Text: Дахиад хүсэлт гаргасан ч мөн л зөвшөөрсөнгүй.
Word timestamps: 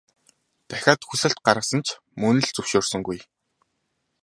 Дахиад 0.69 1.01
хүсэлт 1.09 1.39
гаргасан 1.45 1.81
ч 1.85 1.87
мөн 2.21 2.35
л 2.43 2.47
зөвшөөрсөнгүй. 2.55 3.19